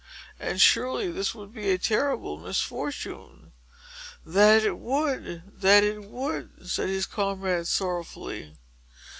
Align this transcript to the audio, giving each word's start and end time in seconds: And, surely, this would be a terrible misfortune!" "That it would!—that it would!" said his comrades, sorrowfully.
And, 0.39 0.59
surely, 0.59 1.11
this 1.11 1.35
would 1.35 1.53
be 1.53 1.69
a 1.69 1.77
terrible 1.77 2.39
misfortune!" 2.39 3.51
"That 4.25 4.63
it 4.63 4.79
would!—that 4.79 5.83
it 5.83 6.05
would!" 6.05 6.67
said 6.67 6.89
his 6.89 7.05
comrades, 7.05 7.69
sorrowfully. 7.69 8.55